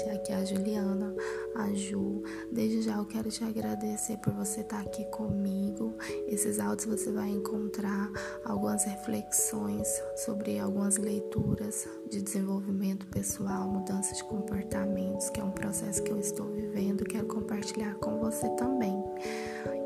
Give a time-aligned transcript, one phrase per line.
[0.00, 0.10] gente.
[0.10, 1.14] Aqui é a Juliana,
[1.54, 2.22] a Ju.
[2.50, 5.94] Desde já eu quero te agradecer por você estar aqui comigo.
[6.26, 8.10] Esses áudios você vai encontrar
[8.44, 16.02] algumas reflexões sobre algumas leituras de desenvolvimento pessoal, mudança de comportamentos, que é um processo
[16.02, 17.04] que eu estou vivendo.
[17.04, 19.02] Quero compartilhar com você também.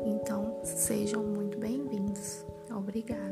[0.05, 2.45] Então, sejam muito bem-vindos.
[2.71, 3.24] Obrigada.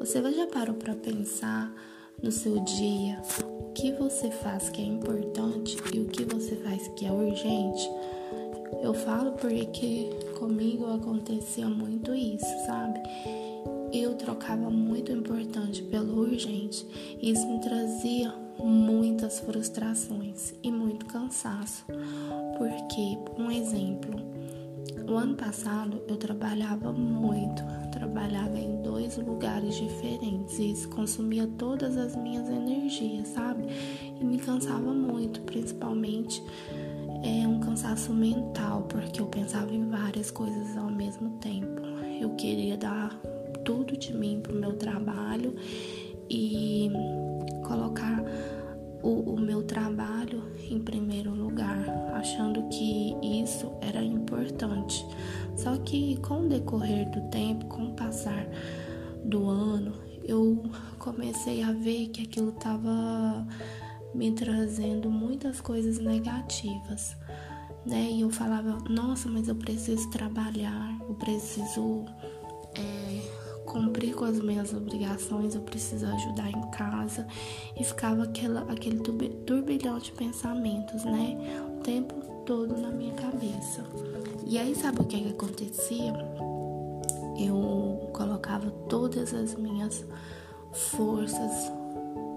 [0.00, 1.72] Você já parou para pensar
[2.22, 6.88] no seu dia o que você faz que é importante e o que você faz
[6.96, 7.88] que é urgente?
[8.82, 13.00] Eu falo porque comigo acontecia muito isso, sabe?
[13.92, 16.86] Eu trocava muito importante pelo urgente.
[17.22, 21.84] Isso me trazia muitas frustrações e muito cansaço.
[22.58, 24.20] Porque, um exemplo,
[25.08, 31.96] o ano passado eu trabalhava muito, trabalhava em dois lugares diferentes e isso consumia todas
[31.96, 33.64] as minhas energias, sabe?
[34.20, 36.42] E me cansava muito, principalmente
[37.22, 41.82] é um cansaço mental, porque eu pensava em várias coisas ao mesmo tempo.
[42.20, 43.18] Eu queria dar
[43.64, 45.54] tudo de mim pro meu trabalho
[46.28, 46.90] e
[47.66, 48.22] colocar
[49.02, 53.14] o, o meu trabalho em primeiro lugar, achando que
[54.64, 55.06] importante.
[55.56, 58.46] Só que com o decorrer do tempo, com o passar
[59.24, 59.92] do ano,
[60.24, 60.62] eu
[60.98, 63.46] comecei a ver que aquilo estava
[64.14, 67.16] me trazendo muitas coisas negativas,
[67.84, 68.10] né?
[68.10, 72.04] E eu falava, nossa, mas eu preciso trabalhar, eu preciso
[72.74, 73.43] é,
[73.74, 77.26] cumprir com as minhas obrigações, eu preciso ajudar em casa.
[77.76, 81.36] E ficava aquela, aquele turbilhão de pensamentos, né?
[81.76, 82.14] O tempo
[82.46, 83.84] todo na minha cabeça.
[84.46, 86.12] E aí, sabe o que, que acontecia?
[87.36, 90.04] Eu colocava todas as minhas
[90.72, 91.72] forças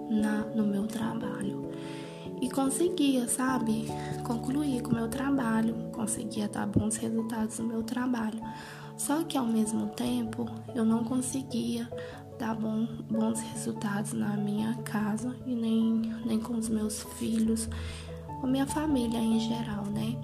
[0.10, 1.70] na, no meu trabalho.
[2.42, 3.88] E conseguia, sabe,
[4.26, 8.40] concluir com o meu trabalho, conseguia dar bons resultados no meu trabalho.
[8.98, 11.90] Só que ao mesmo tempo eu não conseguia
[12.40, 17.70] dar bom, bons resultados na minha casa e nem, nem com os meus filhos,
[18.42, 20.16] com minha família em geral, né?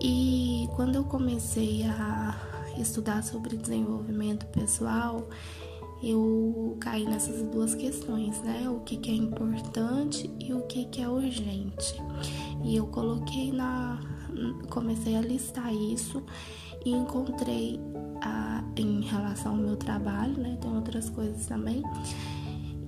[0.00, 2.34] E quando eu comecei a
[2.78, 5.28] estudar sobre desenvolvimento pessoal,
[6.02, 8.68] eu caí nessas duas questões, né?
[8.70, 11.94] O que, que é importante e o que, que é urgente.
[12.64, 13.98] E eu coloquei na.
[14.70, 16.22] comecei a listar isso
[16.84, 17.80] e encontrei
[18.20, 20.58] a, em relação ao meu trabalho, né?
[20.60, 21.82] Tem outras coisas também.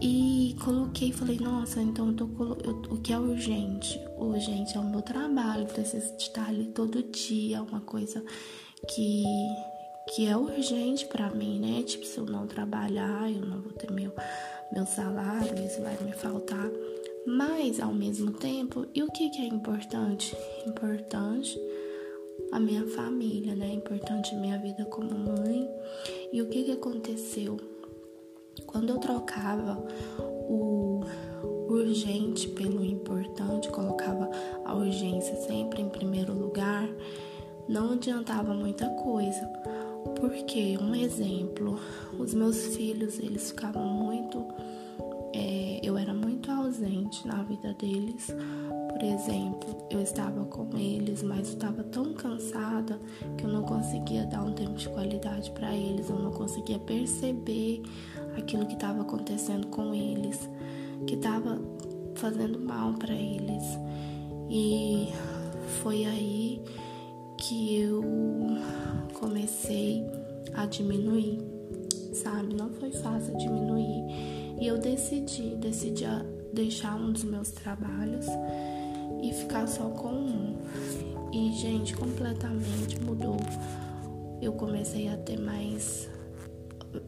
[0.03, 2.25] E coloquei, falei, nossa, então eu tô,
[2.65, 4.01] eu, o que é urgente?
[4.19, 8.25] Urgente é o meu trabalho, preciso estar ali todo dia, uma coisa
[8.89, 9.25] que,
[10.09, 11.83] que é urgente para mim, né?
[11.83, 14.11] Tipo, se eu não trabalhar, eu não vou ter meu,
[14.73, 16.71] meu salário, isso vai me faltar.
[17.27, 20.35] Mas, ao mesmo tempo, e o que, que é importante?
[20.67, 21.61] Importante
[22.53, 23.69] a minha família, né?
[23.71, 25.69] É importante minha vida como mãe.
[26.33, 27.57] E o que que aconteceu?
[28.67, 29.83] Quando eu trocava
[30.19, 31.01] o
[31.69, 34.31] urgente pelo importante, colocava
[34.65, 36.89] a urgência sempre em primeiro lugar,
[37.69, 39.47] não adiantava muita coisa.
[40.17, 41.79] Porque, um exemplo,
[42.19, 44.45] os meus filhos, eles ficavam muito.
[45.33, 48.35] É, eu era muito ausente na vida deles
[49.01, 53.01] por exemplo, eu estava com eles, mas eu estava tão cansada
[53.39, 57.81] que eu não conseguia dar um tempo de qualidade para eles, eu não conseguia perceber
[58.37, 60.51] aquilo que estava acontecendo com eles,
[61.07, 61.59] que estava
[62.15, 63.65] fazendo mal para eles.
[64.51, 65.09] E
[65.83, 66.63] foi aí
[67.39, 68.05] que eu
[69.15, 70.05] comecei
[70.53, 71.39] a diminuir,
[72.13, 72.55] sabe?
[72.55, 74.05] Não foi fácil diminuir.
[74.61, 76.05] E eu decidi, decidi
[76.53, 78.27] deixar um dos meus trabalhos
[79.23, 80.57] e ficar só com um.
[81.33, 83.37] E, gente, completamente mudou.
[84.41, 86.09] Eu comecei a ter mais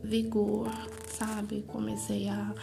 [0.02, 0.70] vigor,
[1.08, 1.62] sabe?
[1.62, 2.54] Comecei a,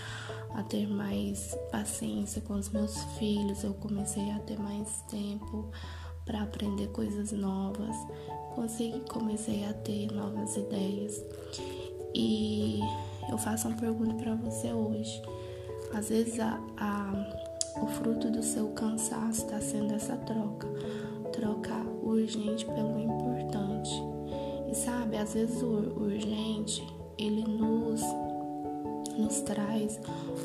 [0.56, 5.69] a ter mais paciência com os meus filhos, eu comecei a ter mais tempo
[6.25, 7.95] para aprender coisas novas,
[8.53, 11.24] consegui, comecei a ter novas ideias.
[12.13, 12.80] E
[13.30, 15.21] eu faço uma pergunta para você hoje.
[15.94, 17.49] Às vezes a, a
[17.81, 20.68] o fruto do seu cansaço está sendo essa troca
[21.31, 23.92] trocar o urgente pelo importante.
[24.69, 26.86] E sabe, às vezes o urgente
[27.18, 28.01] ele nos,
[29.18, 30.00] nos traz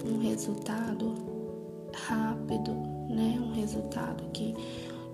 [0.05, 1.15] um resultado
[1.94, 2.73] rápido,
[3.09, 3.38] né?
[3.41, 4.55] Um resultado que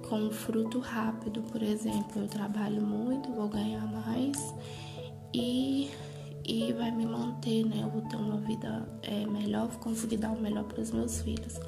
[0.08, 4.54] com fruto rápido, por exemplo, eu trabalho muito, vou ganhar mais
[5.32, 5.90] e,
[6.44, 7.82] e vai me manter, né?
[7.82, 11.20] Eu vou ter uma vida é, melhor, vou conseguir dar o melhor para os meus
[11.20, 11.60] filhos.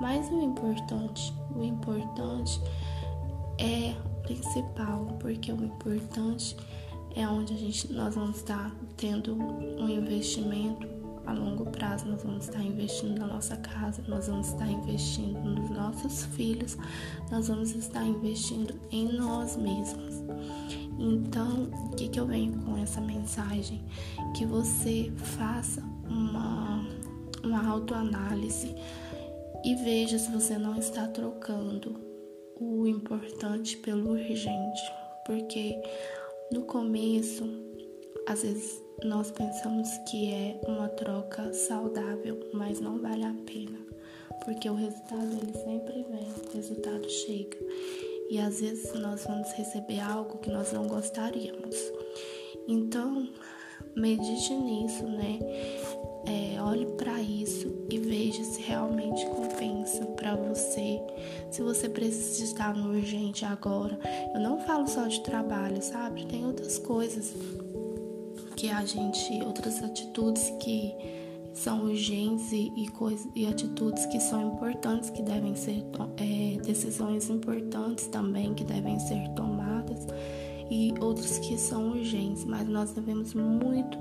[0.00, 2.60] Mas o importante, o importante
[3.58, 6.56] é o principal, porque o importante
[7.14, 10.86] é onde a gente, nós vamos estar tendo um investimento
[11.26, 15.68] a longo prazo, nós vamos estar investindo na nossa casa, nós vamos estar investindo nos
[15.68, 16.78] nossos filhos,
[17.30, 20.14] nós vamos estar investindo em nós mesmos.
[20.98, 23.84] Então, o que, que eu venho com essa mensagem?
[24.34, 26.84] Que você faça uma,
[27.44, 28.74] uma autoanálise
[29.64, 31.98] e veja se você não está trocando
[32.60, 34.82] o importante pelo urgente,
[35.26, 35.80] porque
[36.52, 37.44] no começo,
[38.26, 43.78] às vezes nós pensamos que é uma troca saudável, mas não vale a pena,
[44.44, 47.58] porque o resultado ele sempre vem, o resultado chega.
[48.30, 51.76] E às vezes nós vamos receber algo que nós não gostaríamos.
[52.66, 53.28] Então,
[53.96, 55.38] medite nisso, né?
[56.28, 61.00] É, olhe para isso e veja se realmente compensa para você.
[61.50, 63.98] Se você precisa estar no urgente agora.
[64.34, 66.26] Eu não falo só de trabalho, sabe?
[66.26, 67.32] Tem outras coisas
[68.54, 70.94] que a gente, outras atitudes que
[71.54, 75.82] são urgentes e, e, coisa, e atitudes que são importantes, que devem ser
[76.18, 80.06] é, decisões importantes também que devem ser tomadas
[80.70, 83.98] e outras que são urgentes, mas nós devemos muito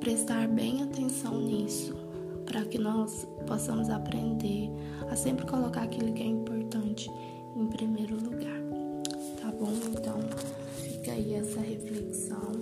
[0.00, 1.94] prestar bem atenção nisso
[2.44, 4.70] para que nós possamos aprender
[5.10, 7.10] a sempre colocar aquilo que é importante
[7.56, 8.60] em primeiro lugar.
[9.40, 9.72] Tá bom?
[9.92, 10.20] Então
[10.76, 12.52] fica aí essa reflexão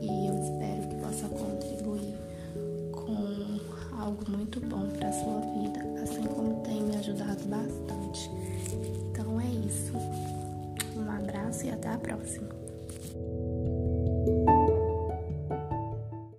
[0.00, 2.14] e eu espero que possa contribuir
[2.92, 8.30] com algo muito bom para sua vida, assim como tem me ajudado bastante.
[9.10, 9.92] Então é isso.
[10.96, 12.59] Um abraço e até a próxima.